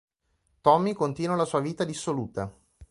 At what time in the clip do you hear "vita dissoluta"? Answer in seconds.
1.59-2.51